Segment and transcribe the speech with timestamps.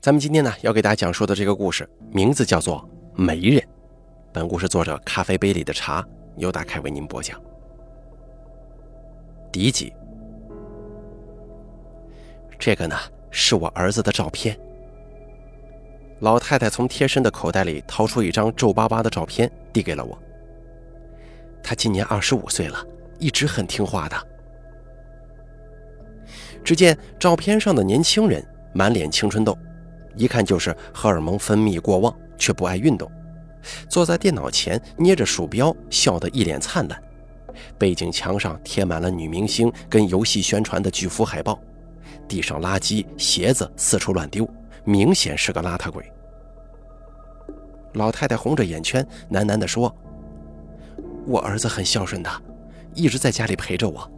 [0.00, 2.88] 咱们今天呢要给大家讲述的这个故事，名字叫做
[3.22, 3.60] 《媒人》。
[4.32, 6.02] 本故事作者咖啡杯里的茶
[6.38, 7.38] 由大开为您播讲。
[9.52, 9.92] 第一集，
[12.58, 12.96] 这个呢
[13.30, 14.58] 是我儿子的照片。
[16.20, 20.18] 老太太从贴身的口袋里掏出一张皱巴巴的照片，递给了我。
[21.62, 22.82] 他今年二十五岁了，
[23.18, 24.16] 一直很听话的。
[26.64, 28.42] 只见照片上的年轻人
[28.72, 29.54] 满脸青春痘。
[30.16, 33.10] 一看就是荷尔蒙分泌过旺，却不爱运动，
[33.88, 37.02] 坐在电脑前捏着鼠标，笑得一脸灿烂。
[37.78, 41.58] 背景墙上贴满了女明星跟游戏宣传的巨幅海报，
[42.26, 44.48] 地上垃圾、鞋子四处乱丢，
[44.84, 46.10] 明显是个邋遢鬼。
[47.94, 49.94] 老太太红着眼圈，喃喃地说
[51.26, 52.30] ：“我儿子很孝顺的，
[52.94, 54.10] 一直在家里陪着我，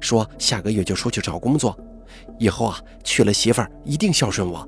[0.00, 1.78] 说下个月就出去找工作，
[2.38, 4.66] 以后啊娶了媳妇儿一定孝顺我。”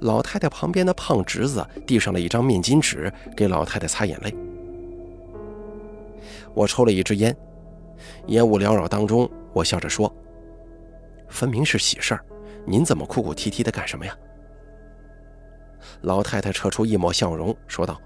[0.00, 4.34] 老太太旁边的胖侄子递上了一张面巾纸，给老太太擦眼泪。
[6.54, 7.36] 我抽了一支烟，
[8.26, 10.12] 烟雾缭绕当中，我笑着说
[11.28, 12.24] ：“分明是喜事儿，
[12.66, 14.16] 您怎么哭哭啼啼的干什么呀？”
[16.02, 18.00] 老太太扯出一抹笑容，说道：“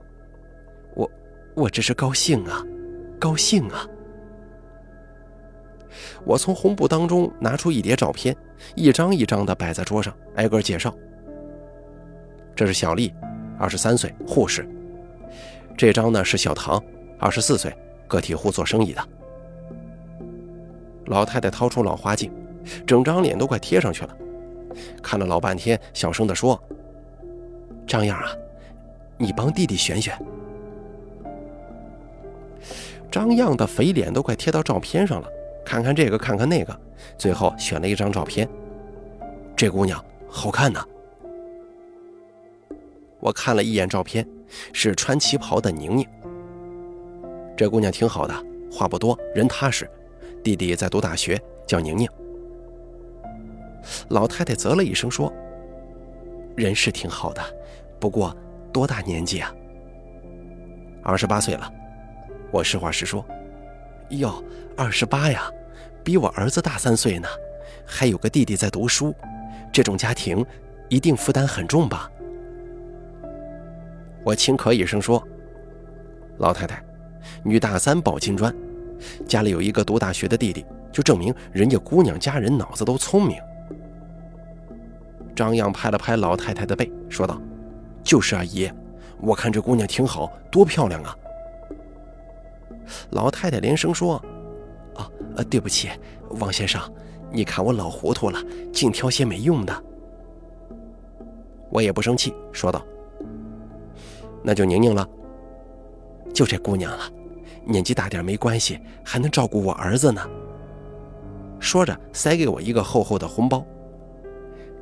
[0.95, 1.11] 我，
[1.55, 2.63] 我这是高兴啊，
[3.19, 3.87] 高兴啊！”
[6.25, 8.37] 我从红布当中拿出一叠照片，
[8.75, 10.95] 一张一张的摆在桌上，挨个介绍。
[12.55, 13.13] 这是小丽，
[13.59, 14.69] 二十三岁，护士。
[15.77, 16.83] 这张呢是小唐，
[17.19, 17.75] 二十四岁，
[18.07, 19.03] 个体户做生意的。
[21.07, 22.31] 老太太掏出老花镜，
[22.87, 24.17] 整张脸都快贴上去了，
[25.03, 26.61] 看了老半天，小声地说
[27.87, 28.29] ：“张样啊，
[29.17, 30.17] 你帮弟弟选选。”
[33.11, 35.29] 张样的肥脸都快贴到照片上了，
[35.65, 36.79] 看看这个，看看那个，
[37.19, 38.49] 最后选了一张照片。
[39.57, 40.85] 这姑娘好看呐。
[43.23, 44.27] 我看了一眼照片，
[44.73, 46.05] 是穿旗袍的宁宁。
[47.57, 48.35] 这姑娘挺好的，
[48.69, 49.89] 话不多，人踏实。
[50.43, 52.09] 弟弟在读大学，叫宁宁。
[54.09, 55.33] 老太太啧了一声说
[56.57, 57.41] ：“人是挺好的，
[58.01, 58.37] 不过
[58.73, 59.55] 多大年纪啊？”
[61.05, 61.73] 二十八岁了。
[62.51, 63.25] 我实话实说
[64.11, 64.43] ：“哟，
[64.77, 65.49] 二十八呀，
[66.03, 67.29] 比我儿子大三岁呢，
[67.87, 69.15] 还有个弟弟在读书，
[69.73, 70.45] 这种家庭
[70.89, 72.11] 一定负担很重吧？”
[74.25, 75.23] 我轻咳一声说
[76.39, 76.83] ：“老太太，
[77.43, 78.55] 女大三抱金砖，
[79.27, 83.39] 家里有一个读大学的弟弟，就证明人家姑娘家人脑子都聪明。”
[85.35, 87.41] 张扬拍了拍老太太的背，说道
[88.05, 88.71] ：“就是啊，姨，
[89.21, 91.17] 我看这姑娘挺好，多漂亮啊！”
[93.11, 94.17] 老太太连声说
[94.95, 95.89] ：“啊，呃，对不起，
[96.39, 96.81] 王先生，
[97.31, 98.39] 你看我老糊涂了，
[98.73, 99.85] 净挑些没用的。”
[101.71, 102.85] 我也不生气，说道。
[104.43, 105.09] 那就宁宁了，
[106.35, 107.05] 就这姑娘了，
[107.65, 110.21] 年纪大点没关系，还能照顾我儿子呢。
[111.61, 113.65] 说着，塞给我一个厚厚的红包，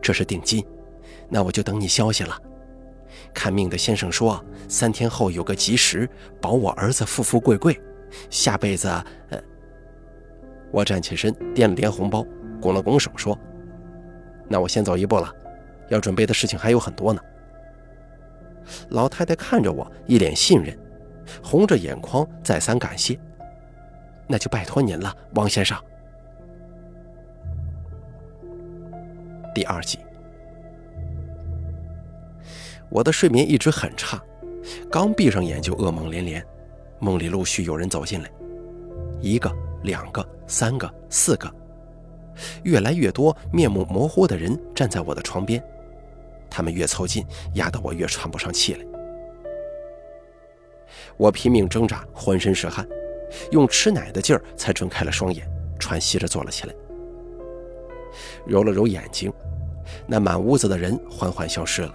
[0.00, 0.65] 这是定金，
[1.28, 2.37] 那我就等你消息了。
[3.34, 6.09] 看命的先生说，三天后有个吉时，
[6.41, 7.78] 保我儿子富富贵贵，
[8.31, 8.88] 下辈子……
[9.28, 9.38] 呃，
[10.70, 12.25] 我站起身，掂了掂红包，
[12.62, 13.38] 拱了拱手说
[14.49, 15.31] ：“那我先走一步了，
[15.91, 17.20] 要准备的事情还有很多呢。”
[18.91, 20.76] 老太太看着我，一脸信任，
[21.42, 23.19] 红着眼眶，再三感谢。
[24.26, 25.76] 那就拜托您了，王先生。
[29.53, 29.98] 第二集，
[32.88, 34.22] 我的睡眠一直很差，
[34.91, 36.44] 刚闭上眼就噩梦连连，
[37.00, 38.31] 梦里陆续有人走进来，
[39.20, 39.52] 一个、
[39.82, 41.52] 两个、三个、四个，
[42.62, 45.60] 越来越多面目模糊的人站在我的床边。
[46.50, 47.25] 他们越凑近，
[47.55, 48.84] 压得我越喘不上气来。
[51.16, 52.87] 我拼命挣扎，浑身是汗，
[53.53, 56.75] 用吃奶的劲儿才睁开了双眼，喘息着坐了起来，
[58.47, 59.33] 揉了揉眼睛。
[60.06, 61.94] 那满屋子的人缓缓消失了，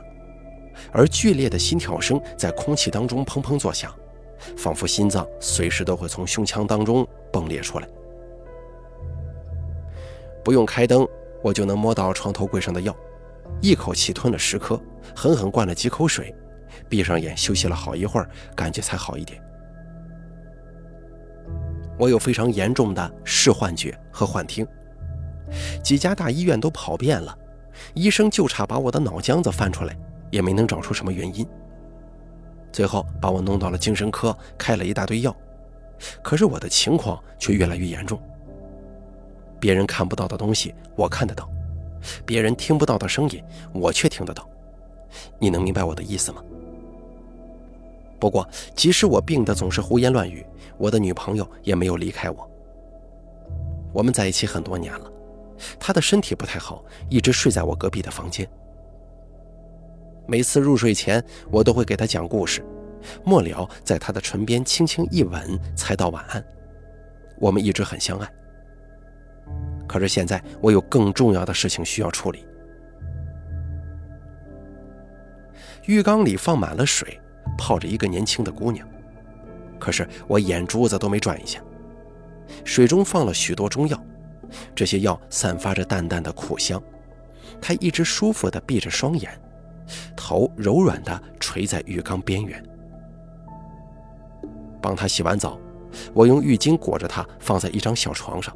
[0.91, 3.93] 而剧烈的心跳声在空气当中砰砰作响，
[4.57, 7.87] 仿佛心脏随时都会从胸腔当中崩裂出来。
[10.43, 11.07] 不用开灯，
[11.41, 12.95] 我就能摸到床头柜上的药。
[13.61, 14.79] 一口气吞了十颗，
[15.15, 16.33] 狠狠灌了几口水，
[16.87, 19.41] 闭上眼休息了好一会儿，感觉才好一点。
[21.97, 24.67] 我有非常严重的视幻觉和幻听，
[25.81, 27.35] 几家大医院都跑遍了，
[27.93, 29.97] 医生就差把我的脑浆子翻出来，
[30.29, 31.47] 也没能找出什么原因。
[32.71, 35.33] 最后把我弄到了精神科，开了一大堆药，
[36.21, 38.21] 可是我的情况却越来越严重。
[39.57, 41.49] 别人看不到的东西，我看得到。
[42.25, 43.43] 别人听不到的声音，
[43.73, 44.47] 我却听得到。
[45.39, 46.43] 你能明白我的意思吗？
[48.19, 50.45] 不过，即使我病得总是胡言乱语，
[50.77, 52.49] 我的女朋友也没有离开我。
[53.93, 55.11] 我们在一起很多年了，
[55.79, 58.47] 她的身体不太好，一直睡在我隔壁的房间。
[60.27, 62.65] 每次入睡前，我都会给她讲故事，
[63.23, 66.43] 末了在她的唇边轻轻一吻，才道晚安。
[67.39, 68.29] 我们一直很相爱。
[69.87, 72.45] 可是现在，我有更重要的事情需要处理。
[75.85, 77.19] 浴缸里放满了水，
[77.57, 78.87] 泡着一个年轻的姑娘。
[79.79, 81.61] 可是我眼珠子都没转一下。
[82.63, 84.03] 水中放了许多中药，
[84.73, 86.81] 这些药散发着淡淡的苦香。
[87.61, 89.31] 她一直舒服地闭着双眼，
[90.15, 92.63] 头柔软地垂在浴缸边缘。
[94.81, 95.59] 帮她洗完澡，
[96.13, 98.55] 我用浴巾裹着她，放在一张小床上。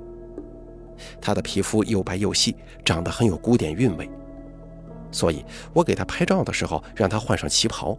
[1.22, 4.10] 她的皮肤又白又细，长得很有古典韵味。
[5.12, 5.44] 所以
[5.74, 7.98] 我给她拍照的时候，让她换上旗袍。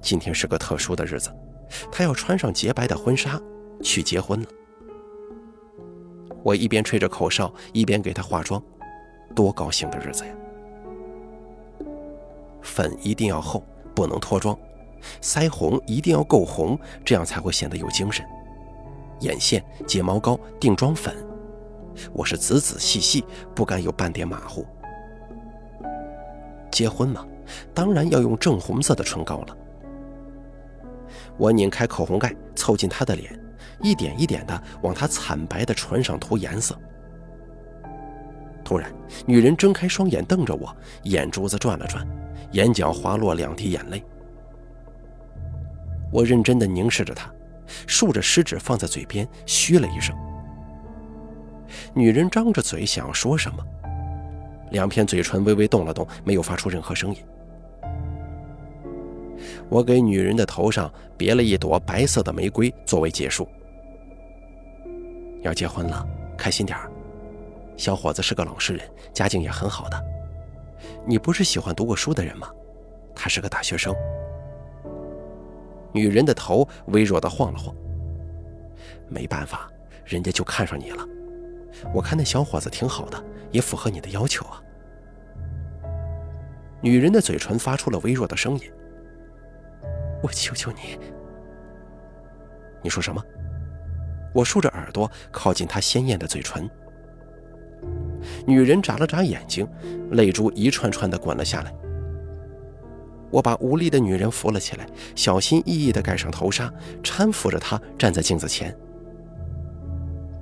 [0.00, 1.30] 今天是个特殊的日子，
[1.90, 3.40] 她要穿上洁白的婚纱
[3.82, 4.48] 去结婚了。
[6.42, 8.60] 我一边吹着口哨，一边给她化妆，
[9.34, 10.34] 多高兴的日子呀！
[12.62, 14.56] 粉一定要厚，不能脱妆；
[15.20, 18.26] 腮红一定要够红，这样才会显得有精神。
[19.20, 21.14] 眼线、睫毛膏、定妆粉，
[22.12, 23.24] 我是仔仔细细，
[23.54, 24.66] 不敢有半点马虎。
[26.70, 27.26] 结婚嘛，
[27.74, 29.56] 当然要用正红色的唇膏了。
[31.36, 33.38] 我拧开口红盖，凑近她的脸，
[33.80, 36.74] 一点一点地往她惨白的唇上涂颜色。
[38.64, 38.90] 突然，
[39.26, 40.74] 女人睁开双眼瞪着我，
[41.04, 42.06] 眼珠子转了转，
[42.52, 44.02] 眼角滑落两滴眼泪。
[46.10, 47.30] 我认真地凝视着她，
[47.86, 50.16] 竖着食指放在嘴边，嘘了一声。
[51.94, 53.64] 女人张着嘴想要说什么。
[54.70, 57.22] 两片嘴唇微微动了动，没有发出任何声音。
[59.68, 63.48] 我给女人的头上别了一朵白色的玫瑰作为结束。
[65.42, 66.06] 要结婚了，
[66.38, 66.90] 开心点儿。
[67.76, 70.04] 小伙子是个老实人，家境也很好的。
[71.06, 72.48] 你不是喜欢读过书的人吗？
[73.14, 73.94] 他是个大学生。
[75.92, 77.74] 女人的头微弱的晃了晃。
[79.08, 79.70] 没办法，
[80.04, 81.06] 人家就看上你了。
[81.94, 84.62] 我看那小伙子挺好的，也符合你的要求啊。
[86.80, 88.72] 女人的嘴唇发出了微弱的声音
[90.22, 90.98] ：“我求求你。”
[92.82, 93.22] 你说什么？
[94.34, 96.68] 我竖着耳朵靠近她鲜艳的嘴唇。
[98.46, 99.68] 女人眨了眨眼睛，
[100.12, 101.74] 泪珠一串串的滚了下来。
[103.30, 108.76] 我把无力的女人扶了起来，小心翼翼地盖上头纱，搀扶着她站在镜子前。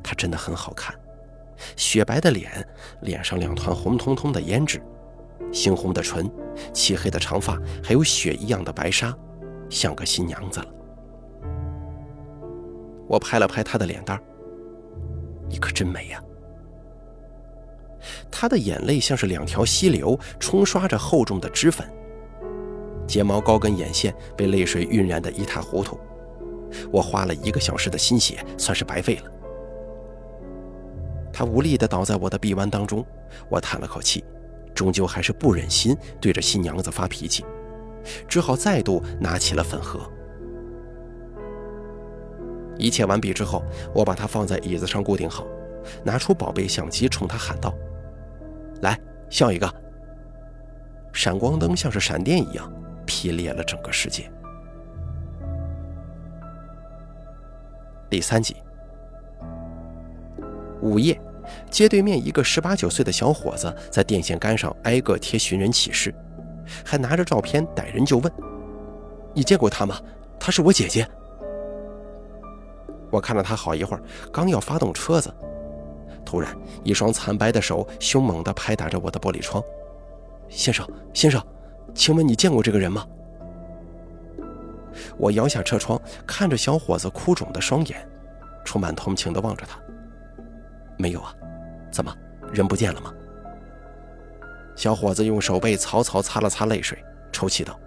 [0.03, 0.95] 她真的很好看。
[1.77, 2.51] 雪白的脸，
[3.03, 4.81] 脸上两团红彤彤的胭脂，
[5.53, 6.31] 猩红的唇，
[6.73, 9.17] 漆黑的长发，还有雪一样的白纱，
[9.69, 10.67] 像个新娘子了。
[13.09, 14.23] 我拍了拍她的脸蛋儿
[15.49, 16.23] 你可真美呀。
[18.31, 21.87] 她的眼泪像是两条溪流，冲刷着厚重的脂粉，
[23.07, 25.99] 睫毛膏跟眼线被泪水晕染得一塌糊涂。
[26.93, 29.40] 我花了一个小时的心血，算是白费了。
[31.33, 33.05] 他无力地倒在我的臂弯当中，
[33.49, 34.25] 我叹了口气，
[34.75, 37.45] 终究还是不忍心对着新娘子发脾气，
[38.29, 40.01] 只好再度拿起了粉盒。
[42.77, 43.63] 一切完毕之后，
[43.95, 45.47] 我把它放在椅子上固定好，
[46.03, 47.75] 拿出宝贝相机冲他喊道
[48.83, 49.73] ：“来，笑一个！”
[51.13, 52.73] 闪光灯像是闪电一样
[53.05, 54.31] 劈裂了整个世界。
[58.09, 58.57] 第三集。
[60.81, 61.21] 午夜，
[61.71, 66.15] 街对面一个十八九岁的小伙子在电线杆上挨个贴寻人启事，
[66.85, 68.33] 还拿着照片逮人就问
[69.35, 69.99] ：“你见过她吗？
[70.39, 71.07] 她是我姐姐。”
[73.11, 74.03] 我看了他好一会儿，
[74.33, 75.35] 刚要发动车子，
[76.25, 79.63] 突然一双惨白的手凶猛地拍打着我的玻璃窗。
[80.49, 81.45] “先生，先生，
[81.93, 83.05] 请问你见过这个人吗？”
[85.19, 88.09] 我摇下车窗，看着小伙子哭肿的双眼，
[88.65, 89.81] 充满同情地望着他。
[91.01, 91.35] 没有啊，
[91.91, 92.15] 怎么
[92.53, 93.13] 人不见了吗？
[94.77, 97.03] 小伙子用手背草草擦了擦泪水，
[97.33, 97.79] 抽泣道：“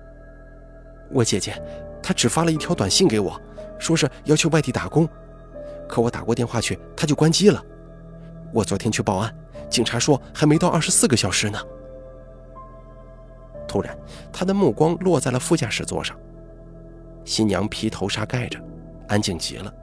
[1.10, 1.60] 我姐姐，
[2.02, 3.40] 她只发了一条短信给我，
[3.80, 5.08] 说是要去外地打工，
[5.88, 7.64] 可我打过电话去，她就关机了。
[8.52, 9.34] 我昨天去报案，
[9.70, 11.60] 警察说还没到二十四个小时呢。”
[13.68, 13.98] 突然，
[14.32, 16.16] 他的目光落在了副驾驶座上，
[17.26, 18.60] 新娘披头纱盖着，
[19.08, 19.74] 安静极了。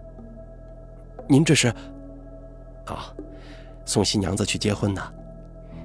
[1.28, 1.74] 您这是？
[2.94, 3.14] 啊，
[3.84, 5.02] 送新娘子去结婚呢，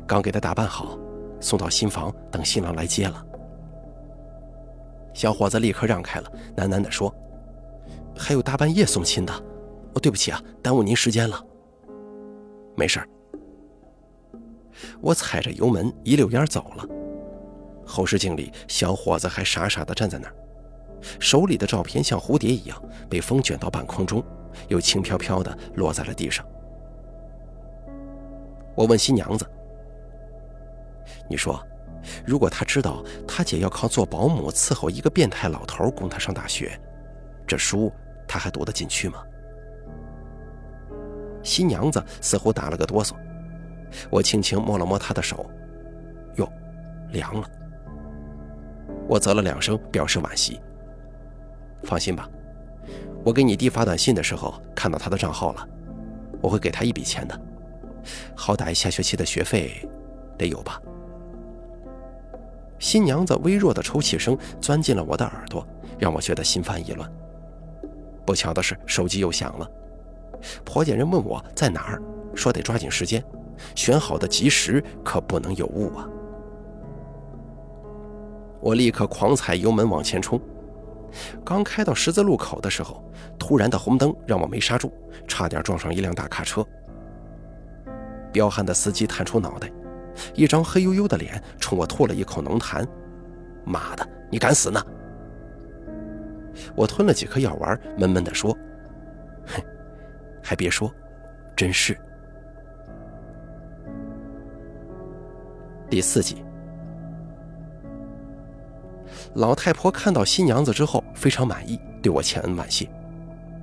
[0.07, 0.97] 刚给她打扮好，
[1.39, 3.25] 送到新房，等新郎来接了。
[5.13, 7.13] 小伙子立刻让开了，喃喃地说
[8.17, 9.33] ：“还有大半夜送亲的，
[9.93, 11.41] 哦，对不起啊，耽误您时间了。”
[12.75, 13.07] 没事儿。
[14.99, 16.85] 我踩着油门一溜烟走了。
[17.85, 20.35] 后视镜里，小伙子还傻傻地站在那儿，
[21.19, 24.21] 手里的照片像蝴蝶一样被风卷到半空中，
[24.67, 26.45] 又轻飘飘地落在了地上。
[28.75, 29.45] 我问新娘子
[31.29, 31.59] ：“你说？”
[32.23, 36.79] 如果他知道他姐要靠做保姆伺候一个变态老头供他上大学，
[37.47, 37.91] 这书
[38.27, 39.23] 他还读得进去吗？
[41.41, 43.15] 新娘子似乎打了个哆嗦，
[44.11, 45.49] 我轻轻摸了摸她的手，
[46.35, 46.47] 哟，
[47.09, 47.49] 凉了。
[49.07, 50.61] 我啧了两声，表示惋惜。
[51.83, 52.29] 放心吧，
[53.23, 55.67] 我给你弟发短信的时候看到他的账号了，
[56.39, 57.39] 我会给他一笔钱的，
[58.35, 59.87] 好歹下学期的学费
[60.37, 60.81] 得有吧。
[62.77, 65.65] 新娘子微弱的抽泣声钻进了我的耳朵，
[65.97, 67.09] 让我觉得心烦意乱。
[68.25, 69.69] 不巧的是，手机又响了。
[70.63, 72.01] 婆家人问我在哪儿，
[72.35, 73.23] 说得抓紧时间，
[73.75, 76.07] 选好的吉时可不能有误啊！
[78.59, 80.39] 我立刻狂踩油门往前冲。
[81.45, 83.01] 刚开到十字路口的时候，
[83.39, 84.91] 突然的红灯让我没刹住，
[85.27, 86.65] 差点撞上一辆大卡车。
[88.35, 89.71] 彪悍的司机探出脑袋。
[90.33, 92.85] 一张黑黝黝的脸冲我吐了一口浓痰，
[93.63, 94.85] 妈的，你敢死呢！
[96.75, 98.51] 我吞了几颗药丸，闷闷地说
[99.47, 99.63] ：“哼，
[100.43, 100.93] 还别说，
[101.55, 101.97] 真是。”
[105.89, 106.43] 第四集，
[109.35, 112.89] 老太婆看到新娘子之后非常满意，对我千恩万谢，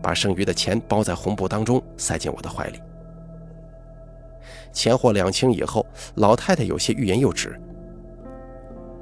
[0.03, 2.81] 把剩余的钱包在红布当中，塞进我的怀里。
[4.73, 5.87] 钱货两清以后，
[6.17, 7.61] 老太太有些欲言又止。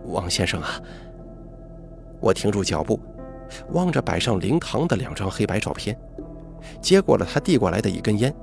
[0.06, 0.80] 王先生啊，
[2.20, 2.98] 我停住脚步，
[3.70, 5.96] 望着摆上灵堂的两张黑白照片，
[6.80, 8.34] 接过了他递过来的一根烟。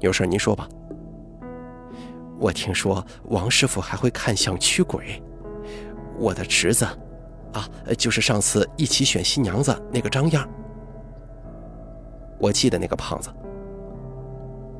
[0.00, 0.68] 有事您说吧。
[2.38, 5.22] 我听说王师傅还会看相驱鬼，
[6.18, 6.84] 我的侄子，
[7.52, 10.48] 啊，就是上次一起选新娘子那个张样。
[12.38, 13.30] 我记得那个胖子。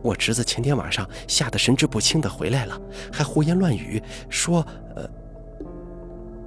[0.02, 2.80] 我侄子前天晚上吓得神志不清的回来了，
[3.12, 4.66] 还胡言乱语说
[4.96, 5.08] ：“呃，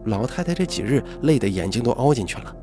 [0.06, 2.56] 老太太这几日累得眼睛都凹进去了。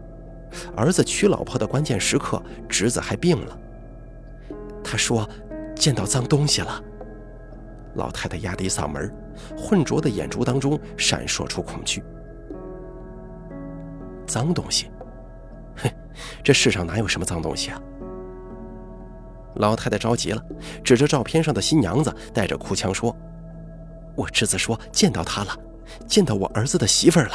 [0.76, 3.58] 儿子娶老婆的关键时刻，侄子还病了。
[4.84, 5.28] 他说
[5.74, 6.82] 见到脏东西了。”
[7.96, 9.14] 老太太压低嗓门，
[9.56, 12.02] 浑浊的眼珠当中闪烁出恐惧。
[14.26, 14.90] 脏东西？
[15.76, 15.90] 哼，
[16.42, 17.80] 这世上哪有什么脏东西啊？
[19.56, 20.42] 老太太着急了，
[20.82, 23.14] 指着照片上的新娘子，带着哭腔说
[24.16, 25.54] ：“我侄子说见到她了，
[26.06, 27.34] 见到我儿子的媳妇儿了。”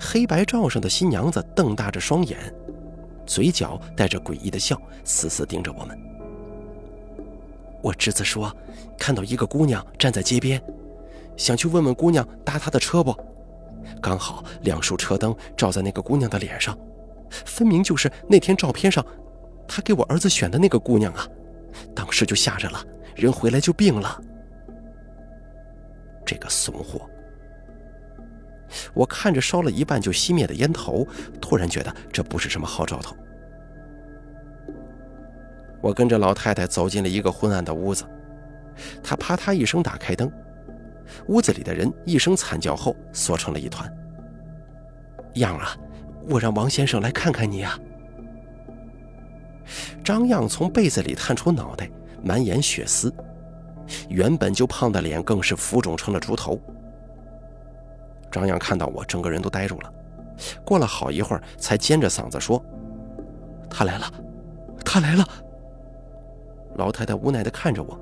[0.00, 2.38] 黑白照上的新娘子瞪大着双眼，
[3.26, 5.98] 嘴角带着诡异的笑，死死盯着我们。
[7.82, 8.54] 我侄子说，
[8.98, 10.60] 看到一个姑娘站在街边，
[11.36, 13.14] 想去问问姑娘搭他的车不？
[14.00, 16.76] 刚好两束车灯照在那个姑娘的脸上，
[17.30, 19.04] 分明就是那天照片上。
[19.72, 21.24] 他给我儿子选的那个姑娘啊，
[21.94, 22.84] 当时就吓着了，
[23.14, 24.20] 人回来就病了。
[26.26, 27.08] 这个怂货！
[28.92, 31.06] 我看着烧了一半就熄灭的烟头，
[31.40, 33.16] 突然觉得这不是什么好兆头。
[35.80, 38.04] 我跟着老太太走进了一个昏暗的屋子，
[39.04, 40.28] 她啪嗒一声打开灯，
[41.28, 43.88] 屋子里的人一声惨叫后缩成了一团。
[45.34, 45.76] 样啊，
[46.28, 47.78] 我让王先生来看看你啊。
[50.04, 51.90] 张漾从被子里探出脑袋，
[52.22, 53.12] 满眼血丝，
[54.08, 56.60] 原本就胖的脸更是浮肿成了猪头。
[58.30, 59.92] 张漾看到我，整个人都呆住了，
[60.64, 62.64] 过了好一会儿，才尖着嗓子说
[63.68, 64.12] ：“他来了，
[64.84, 65.26] 他来了。”
[66.76, 67.98] 老太太无奈地看着我，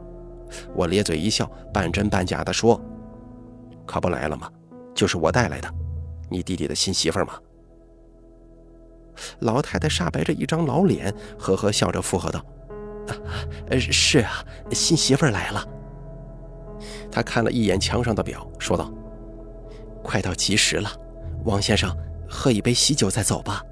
[0.75, 2.81] 我咧嘴一笑，半真半假地说
[3.87, 4.51] ：“可不来了吗？
[4.95, 5.73] 就是我带来的，
[6.29, 7.35] 你弟弟的新媳妇儿嘛。”
[9.41, 12.45] 老太太煞白着一张老脸，呵呵笑着附和道
[13.71, 15.67] ：“呃，是啊，新媳妇来了。”
[17.11, 18.93] 她看了一眼墙上的表，说道
[20.03, 20.91] ：“快到吉时了，
[21.45, 21.95] 王先生，
[22.29, 23.63] 喝一杯喜酒再走吧。”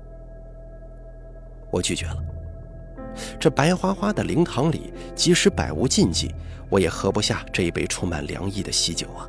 [1.70, 2.16] 我拒绝了。
[3.40, 6.34] 这白花花的灵堂里，即使百无禁忌，
[6.68, 9.26] 我也喝不下这一杯充满凉意的喜酒啊！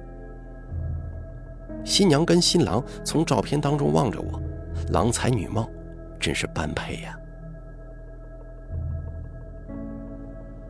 [1.85, 4.41] 新娘跟新郎从照片当中望着我，
[4.89, 5.69] 郎才女貌。
[6.19, 7.17] 真是般配呀！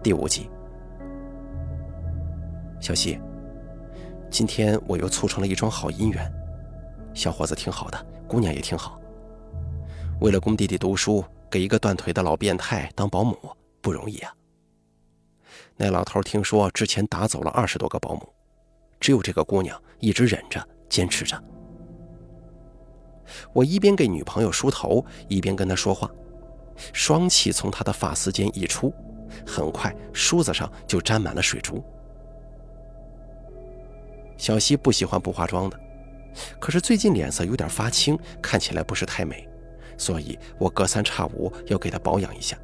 [0.04, 0.50] 第五集，
[2.80, 3.20] 小西，
[4.30, 6.32] 今天我又促成了一桩好姻缘，
[7.14, 9.02] 小伙子挺好的，姑娘也挺好。
[10.22, 13.38] 为了供弟弟读书，给一个断腿的老变态当保姆
[13.82, 14.34] 不容易啊。
[15.76, 18.28] 那老头听说之前打走了二十多个保姆，
[19.00, 21.42] 只有这个姑娘一直忍着，坚持着。
[23.54, 26.10] 我一边给女朋友梳头，一边跟她说话，
[26.94, 28.94] 双气从她的发丝间溢出，
[29.46, 31.84] 很快梳子上就沾满了水珠。
[34.38, 35.80] 小西不喜欢不化妆的，
[36.60, 39.48] 可是最近脸色有点发青，看起来不是太美，
[39.98, 42.58] 所以我隔三差五要给她保养一下。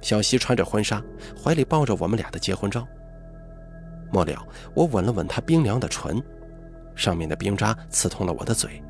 [0.00, 1.02] 小西穿着婚纱，
[1.40, 2.86] 怀里抱着我们俩的结婚照。
[4.12, 6.22] 末了，我吻了吻她冰凉的唇。
[6.94, 8.82] 上面的冰渣刺痛了我的嘴，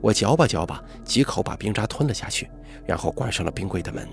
[0.00, 2.50] 我嚼吧嚼吧，几口把冰渣吞了下去，
[2.84, 4.08] 然后关上了冰柜的门。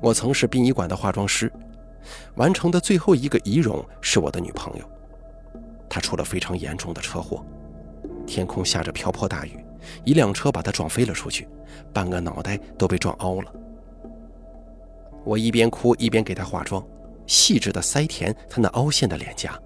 [0.00, 1.50] 我曾是殡仪馆的化妆师，
[2.36, 4.84] 完成的最后一个仪容是我的女朋友，
[5.88, 7.44] 她出了非常严重的车祸，
[8.26, 9.64] 天空下着瓢泼大雨，
[10.04, 11.48] 一辆车把她撞飞了出去，
[11.92, 13.52] 半个脑袋都被撞凹了。
[15.24, 16.86] 我一边哭一边给她化妆。
[17.26, 19.58] 细致的塞填他那凹陷的脸颊，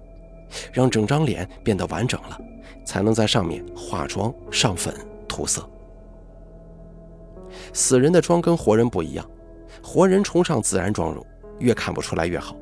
[0.73, 2.39] 让整张脸变得完整了，
[2.85, 4.93] 才能在上面化妆、上粉、
[5.27, 5.67] 涂色。
[7.73, 9.29] 死人的妆跟活人不一样，
[9.83, 11.25] 活人崇尚自然妆容，
[11.59, 12.55] 越看不出来越好。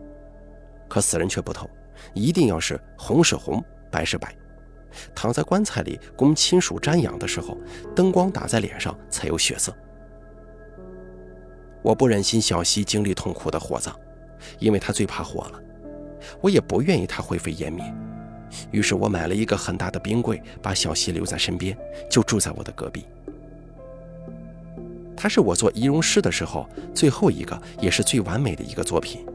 [0.87, 1.69] 可死人却不同，
[2.13, 4.35] 一定要是红是红，白是白。
[5.13, 7.55] 躺在棺材里供亲属瞻仰的时候，
[7.95, 9.71] 灯光打在脸上才有血色。
[11.83, 13.95] 我不忍心小溪经历痛苦的火葬。
[14.59, 15.59] 因为他最怕火了，
[16.41, 17.83] 我也不愿意他灰飞烟灭，
[18.71, 21.77] 于是我买了一个很大的冰柜，把小西留在身边，
[22.09, 23.05] 就住在我的隔壁。
[25.15, 29.25] 他是我做仪容师的时候最后一个，也是最完美的一个作品。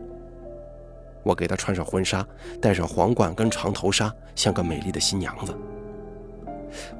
[1.23, 2.27] 我给他穿上婚纱，
[2.61, 5.55] 戴上皇冠跟长头纱，像个美丽的新娘子。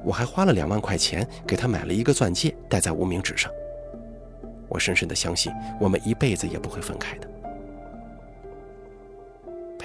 [0.03, 3.51] 我还花了两万块钱给他买了一个钻戒，戴在无名指上。
[4.67, 7.27] 我深深的相信，我们一辈子也不会分开的。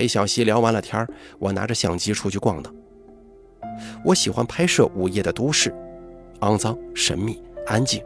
[0.00, 1.06] 陪小西聊完了天
[1.38, 2.74] 我拿着相机出去逛荡。
[4.02, 5.70] 我喜欢拍摄午夜的都市，
[6.40, 8.02] 肮脏、神秘、安静，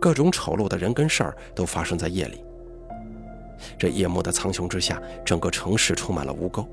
[0.00, 2.42] 各种丑陋的人跟事儿都发生在夜里。
[3.78, 6.66] 这夜幕的苍穹之下，整个城市充满了污垢。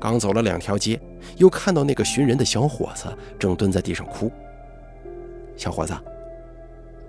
[0.00, 0.98] 刚走了两条街，
[1.36, 4.32] 又看到那个寻人的小伙子正蹲在地上哭。
[5.58, 5.94] 小伙子，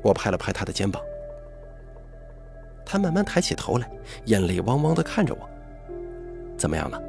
[0.01, 1.01] 我拍了拍他的肩膀。
[2.91, 3.89] 他慢慢抬起头来，
[4.25, 5.49] 眼泪汪汪地看着我。
[6.57, 7.01] 怎么样了？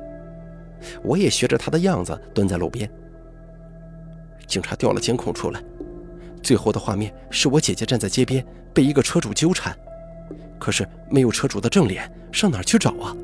[1.03, 2.88] 我也学着他的样子蹲在路边。
[4.47, 5.61] 警察调了监控出来，
[6.40, 9.77] 最后的画面是我姐姐站在街边被一个车主纠缠，
[10.57, 13.16] 可是没有车主的正脸，上哪儿去找啊？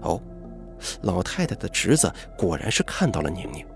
[0.00, 0.18] 哦，
[1.02, 3.66] 老太太的侄子果然是看到了宁宁。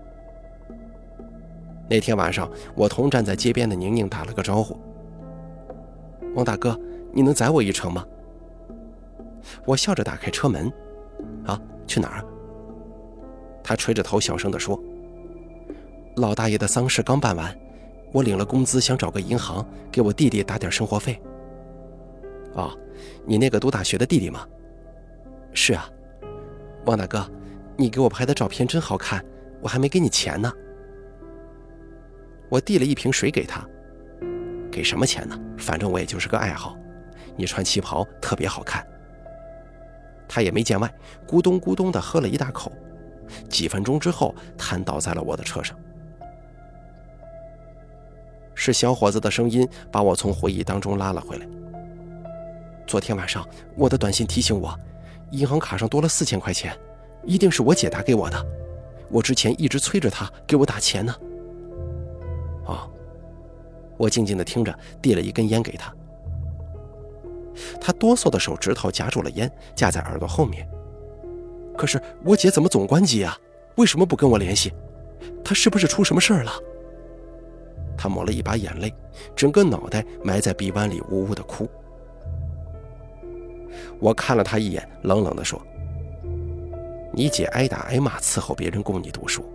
[1.87, 4.75] 那天晚上，我同站在街边的宁宁打了个招呼
[6.33, 6.75] ：“王大哥。”
[7.13, 8.05] 你能载我一程吗？
[9.65, 10.71] 我笑着打开车门，
[11.45, 12.25] 啊，去哪儿？
[13.63, 14.81] 他垂着头小声地说
[16.17, 17.55] ：“老大爷的丧事刚办完，
[18.11, 21.21] 我领了工资，想找个银行给我弟弟打点生活费。”
[22.53, 22.77] 哦，
[23.25, 24.47] 你那个读大学的弟弟吗？
[25.53, 25.89] 是啊，
[26.85, 27.29] 王大哥，
[27.77, 29.23] 你给我拍的照片真好看，
[29.61, 30.51] 我还没给你钱呢。
[32.49, 33.65] 我递了一瓶水给他，
[34.71, 35.39] 给什么钱呢？
[35.57, 36.77] 反正我也就是个爱好。
[37.35, 38.85] 你穿旗袍特别好看。
[40.27, 40.93] 他也没见外，
[41.27, 42.71] 咕咚咕咚地喝了一大口，
[43.49, 45.77] 几分钟之后瘫倒在了我的车上。
[48.55, 51.47] 是小伙子的声音把我从回忆当中拉了回来。
[52.87, 54.77] 昨天晚上我的短信提醒我，
[55.31, 56.77] 银行卡上多了四千块钱，
[57.23, 58.45] 一定是我姐打给我的。
[59.09, 61.13] 我之前一直催着她给我打钱呢。
[62.65, 62.89] 哦，
[63.97, 65.93] 我静静的听着，递了一根烟给他。
[67.79, 70.67] 他哆嗦的手指头夹住了烟，架在耳朵后面。
[71.77, 73.37] 可是我姐怎么总关机啊？
[73.75, 74.73] 为什么不跟我联系？
[75.43, 76.51] 她是不是出什么事儿了？
[77.97, 78.93] 他抹了一把眼泪，
[79.35, 81.69] 整个脑袋埋在臂弯里，呜呜的哭。
[83.99, 85.61] 我看了他一眼，冷冷地说
[87.13, 89.45] ：“你姐挨打挨骂伺候别人供你读书，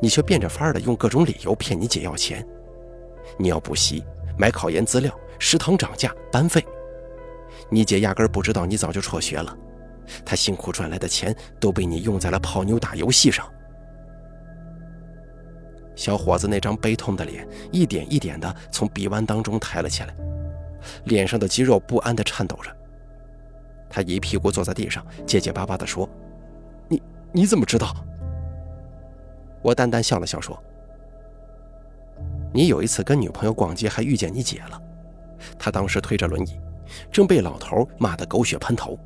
[0.00, 2.46] 你却变着法儿的用各种理由骗你姐要钱。
[3.38, 4.04] 你要补习，
[4.38, 6.62] 买考研资料，食堂涨价，班费。”
[7.70, 9.56] 你姐压根不知道你早就辍学了，
[10.24, 13.46] 她辛苦赚来的钱都被你用在了泡妞打游戏上。
[15.94, 20.14] 小伙子那张悲痛的脸一点一点的从臂弯当中抬了起来，
[21.04, 22.70] 脸上的肌肉不安地颤抖着。
[23.88, 26.08] 他一屁股坐在地上，结结巴巴地说
[26.86, 27.02] ：“你
[27.32, 27.96] 你怎么知道？”
[29.62, 30.62] 我淡淡笑了笑说
[32.52, 34.80] ：“你有一次跟女朋友逛街，还遇见你姐了。
[35.58, 36.60] 她当时推着轮椅，
[37.10, 38.98] 正被老头骂得狗血喷头。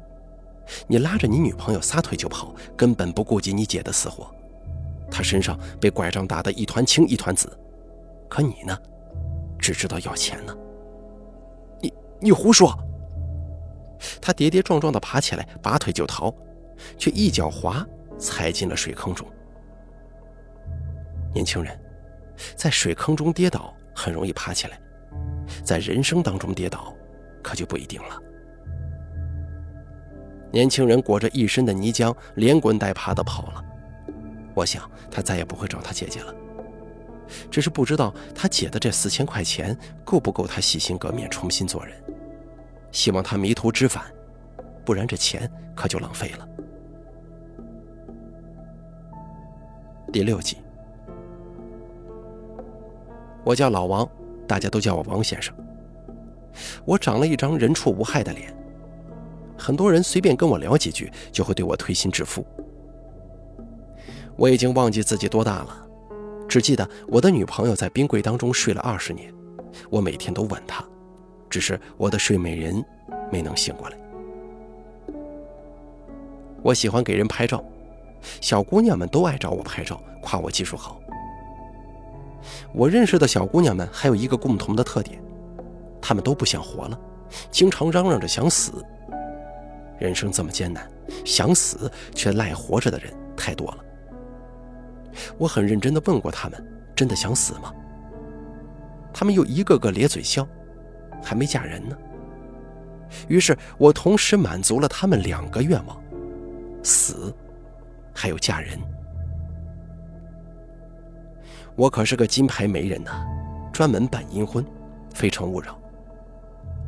[0.87, 4.33] 你拉着你女朋友撒腿就跑，根本不顾及你姐的死活。
[5.11, 7.59] 她身上被拐杖打得一团青一团紫，
[8.29, 8.79] 可你呢，
[9.59, 10.57] 只知道要钱呢。
[11.81, 12.73] 你你胡说！”
[14.19, 16.33] 他跌跌撞撞地爬起来，拔腿就逃，
[16.97, 17.87] 却一脚滑
[18.19, 19.27] 踩进了水坑中。
[21.35, 21.79] 年轻人，
[22.57, 24.81] 在水坑中跌倒很容易爬起来，
[25.63, 26.95] 在人生当中跌倒，
[27.43, 28.21] 可就不一定了。
[30.53, 33.65] 年轻人裹着一身的泥浆，连滚带爬的跑了。
[34.55, 36.35] 我想他再也不会找他姐姐了，
[37.51, 41.95] 只是不知道他姐的这四千块钱够不够他洗心革面，重新做人。
[42.91, 44.05] 希望他迷途知返，
[44.85, 46.49] 不然这钱可就浪费了。
[50.13, 50.57] 第六集，
[53.45, 54.09] 我叫老王，
[54.49, 55.55] 大家都叫我王先生。
[56.85, 58.55] 我长了一张人畜无害的脸，
[59.57, 62.45] 很多人随便跟我聊几句，就会对我推心置腹。
[64.37, 65.87] 我已经忘记自己多大了，
[66.49, 69.33] 只记得我的女朋友在冰柜当中睡了二十年，
[69.91, 70.85] 我每天都吻她。
[71.49, 72.85] 只是我的睡美人
[73.31, 73.99] 没能醒过来。
[76.63, 77.65] 我喜欢给人拍照，
[78.41, 81.01] 小姑娘们都爱找我拍照，夸我技术好。
[82.73, 85.21] 我认识的小姑娘们还有一个共同的特点，
[86.01, 86.99] 他们都不想活了，
[87.51, 88.85] 经常嚷嚷着想死。
[89.99, 90.91] 人生这么艰难，
[91.25, 93.85] 想死却赖活着的人太多了。
[95.37, 97.73] 我很认真地问过他们：“真的想死吗？”
[99.13, 100.47] 他们又一个个咧嘴笑。
[101.23, 101.95] 还没嫁人呢，
[103.29, 106.03] 于是我同时满足了他们两个愿望：
[106.83, 107.31] 死，
[108.15, 108.79] 还有嫁人。
[111.77, 113.23] 我可是个金牌媒人呐，
[113.71, 114.65] 专门办阴婚，
[115.13, 115.79] 非诚勿扰。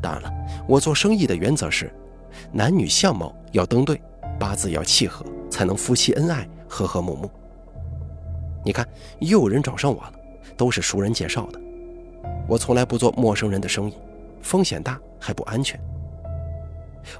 [0.02, 0.32] 当然了，
[0.66, 1.90] 我做生意的原则是，
[2.50, 4.02] 男女相貌要登对，
[4.38, 7.30] 八字要契合，才能夫妻恩爱，和和睦睦。
[8.64, 8.86] 你看，
[9.20, 10.12] 又有人找上我了，
[10.56, 11.60] 都是熟人介绍的。
[12.48, 13.94] 我从来不做陌生人的生意。
[14.40, 15.80] 风险大还不安全，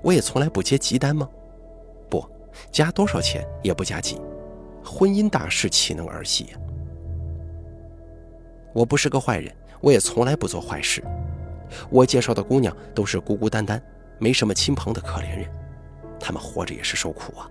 [0.03, 1.29] 我也从来不接急单吗？
[2.11, 2.29] 不，
[2.73, 4.21] 加多少钱也不加急。
[4.85, 6.59] 婚姻大事岂能儿戏呀？
[8.73, 11.01] 我不是个坏人，我也从来不做坏事。
[11.91, 13.83] 我介绍的姑娘都是孤孤单单、
[14.19, 15.49] 没什么亲朋的可怜人，
[16.19, 17.49] 她们活着也是受苦啊。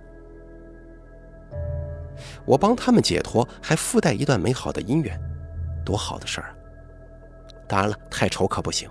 [2.45, 5.19] 我帮他们解脱，还附带一段美好的姻缘，
[5.85, 6.55] 多好的事儿啊！
[7.67, 8.89] 当然了，太丑可不行。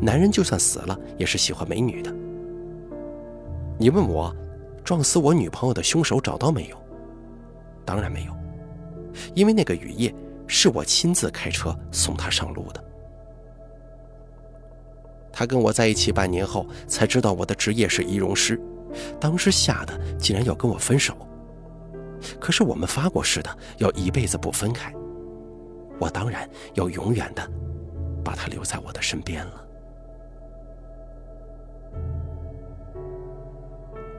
[0.00, 2.12] 男人就算死了，也是喜欢美女的。
[3.78, 4.34] 你问我，
[4.84, 6.76] 撞死我女朋友的凶手找到没有？
[7.84, 8.36] 当然没有，
[9.34, 10.14] 因为那个雨夜
[10.46, 12.84] 是我亲自开车送她上路的。
[15.32, 18.60] 他跟我在一起半年后，才知道我的职业是仪容师，
[19.18, 21.16] 当时吓得竟然要跟我分手。
[22.38, 24.94] 可是我们发过誓的，要一辈子不分开，
[25.98, 27.42] 我当然要永远的
[28.22, 29.64] 把他留在我的身边了。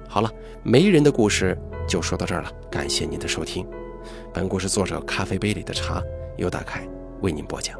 [0.10, 0.30] 好了，
[0.64, 2.52] 媒人的故事就说到这儿了。
[2.70, 3.66] 感谢您的收听，
[4.34, 6.04] 本故事作者咖啡杯里的茶
[6.38, 6.88] 由大凯
[7.22, 7.80] 为您播讲。